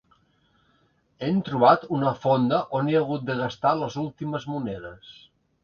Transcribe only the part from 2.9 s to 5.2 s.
he hagut de gastar les últimes monedes.